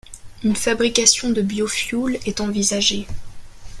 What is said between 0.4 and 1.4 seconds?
Une fabrication